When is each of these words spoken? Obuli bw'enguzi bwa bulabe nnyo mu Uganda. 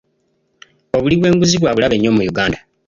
Obuli 0.95 1.15
bw'enguzi 1.19 1.55
bwa 1.61 1.71
bulabe 1.75 1.95
nnyo 1.97 2.11
mu 2.15 2.21
Uganda. 2.31 2.57